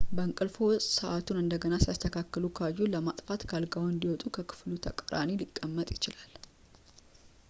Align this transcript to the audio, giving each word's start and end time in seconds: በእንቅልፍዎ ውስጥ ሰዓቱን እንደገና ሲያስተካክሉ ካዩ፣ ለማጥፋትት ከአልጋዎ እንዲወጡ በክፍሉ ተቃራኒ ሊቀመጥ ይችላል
በእንቅልፍዎ 0.17 0.67
ውስጥ 0.69 0.87
ሰዓቱን 0.99 1.41
እንደገና 1.41 1.75
ሲያስተካክሉ 1.83 2.45
ካዩ፣ 2.59 2.77
ለማጥፋትት 2.93 3.47
ከአልጋዎ 3.51 3.83
እንዲወጡ 3.93 4.23
በክፍሉ 4.37 4.71
ተቃራኒ 4.87 5.35
ሊቀመጥ 5.43 5.87
ይችላል 5.95 6.33